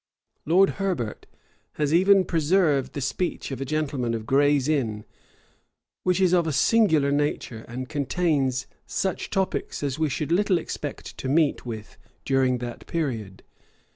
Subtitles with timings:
[0.47, 1.27] Lord Herbert[]
[1.73, 5.05] has even preserved the speech of a gentleman of Gray's Inn,
[6.01, 11.15] which is of a singular nature, and contains such topics as we should little expect
[11.19, 13.43] to meet with during that period.